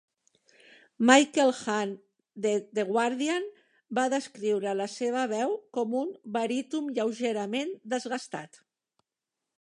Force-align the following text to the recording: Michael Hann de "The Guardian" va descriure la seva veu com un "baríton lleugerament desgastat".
Michael 1.09 1.51
Hann 1.57 1.91
de 2.45 2.53
"The 2.79 2.85
Guardian" 2.87 3.45
va 3.99 4.07
descriure 4.15 4.75
la 4.81 4.89
seva 4.97 5.29
veu 5.35 5.57
com 5.79 5.97
un 6.03 6.11
"baríton 6.39 6.91
lleugerament 6.99 7.79
desgastat". 7.97 8.63